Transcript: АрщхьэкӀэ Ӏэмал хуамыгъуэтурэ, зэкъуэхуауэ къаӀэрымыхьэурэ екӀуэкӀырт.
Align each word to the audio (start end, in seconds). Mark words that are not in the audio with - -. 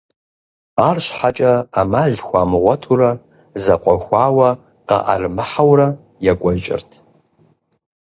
АрщхьэкӀэ 0.87 1.53
Ӏэмал 1.73 2.13
хуамыгъуэтурэ, 2.25 3.11
зэкъуэхуауэ 3.63 4.49
къаӀэрымыхьэурэ 4.87 5.87
екӀуэкӀырт. 6.31 6.89